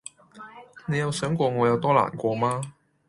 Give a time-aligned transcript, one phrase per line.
[0.87, 2.73] 你有想過我有多難過嗎